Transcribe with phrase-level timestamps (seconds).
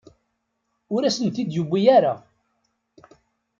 [0.93, 2.13] Ur asen-ten-id-yewwi ara.